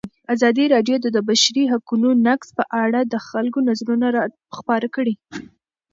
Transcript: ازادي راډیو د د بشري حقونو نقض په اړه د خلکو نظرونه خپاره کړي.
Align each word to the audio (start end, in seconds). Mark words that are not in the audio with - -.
ازادي 0.33 0.65
راډیو 0.73 0.95
د 1.01 1.07
د 1.15 1.17
بشري 1.29 1.63
حقونو 1.71 2.09
نقض 2.27 2.49
په 2.57 2.63
اړه 2.83 2.99
د 3.05 3.15
خلکو 3.27 3.59
نظرونه 3.69 4.07
خپاره 4.57 4.87
کړي. 4.95 5.13